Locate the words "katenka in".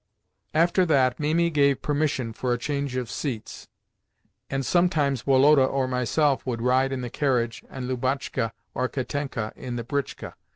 8.89-9.75